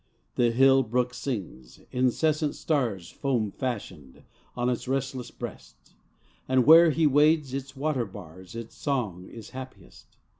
The 0.33 0.49
hill 0.49 0.81
brook 0.81 1.13
sings, 1.13 1.79
incessant 1.91 2.55
stars, 2.55 3.11
Foam 3.11 3.51
fashioned, 3.51 4.23
on 4.57 4.67
its 4.67 4.87
restless 4.87 5.29
breast; 5.29 5.93
And 6.47 6.65
where 6.65 6.89
he 6.89 7.05
wades 7.05 7.53
its 7.53 7.75
water 7.75 8.07
bars 8.07 8.55
Its 8.55 8.75
song 8.75 9.29
is 9.29 9.51
happiest. 9.51 10.17